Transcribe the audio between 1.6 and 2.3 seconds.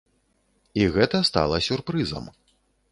сюрпрызам.